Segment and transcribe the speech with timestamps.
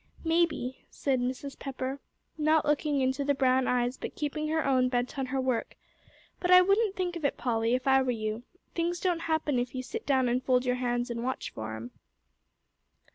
[0.23, 1.59] "Maybe," said Mrs.
[1.59, 1.99] Pepper,
[2.35, 5.75] not looking into the brown eyes, but keeping her own bent on her work;
[6.39, 8.41] "but I wouldn't think of it, Polly, if I were you.
[8.73, 11.91] Things don't happen if you sit down and fold your hands and watch for 'em."